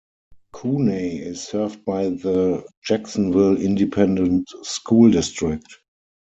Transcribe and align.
Cuney 0.59 1.19
is 1.19 1.43
served 1.43 1.85
by 1.85 2.05
the 2.09 2.65
Jacksonville 2.83 3.55
Independent 3.55 4.49
School 4.63 5.11
District. 5.11 5.63